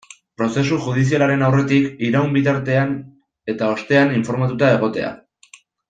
[0.39, 2.97] Prozesu judizialaren aurretik, iraun bitartean
[3.55, 5.15] eta ostean informatuta egotea.